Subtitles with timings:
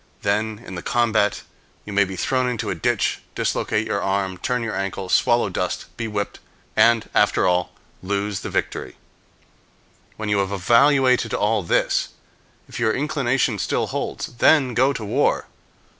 [0.23, 1.43] Then, in the combat,
[1.85, 5.95] you may be thrown into a ditch, dislocate your arm, turn your ankle, swallow dust,
[5.95, 6.39] be whipped,
[6.75, 8.95] and, after all, lose the victory.
[10.17, 12.07] When you have evaluated all this,
[12.67, 15.45] if your inclination still holds, then go to war.